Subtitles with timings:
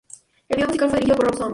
[0.49, 1.49] El vídeo musical fue dirigido por Rob Zombie.